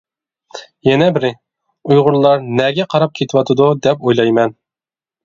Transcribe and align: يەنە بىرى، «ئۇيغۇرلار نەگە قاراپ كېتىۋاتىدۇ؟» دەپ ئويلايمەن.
يەنە 0.87 1.09
بىرى، 1.17 1.29
«ئۇيغۇرلار 1.89 2.41
نەگە 2.61 2.87
قاراپ 2.95 3.13
كېتىۋاتىدۇ؟» 3.21 3.69
دەپ 3.85 4.07
ئويلايمەن. 4.09 4.57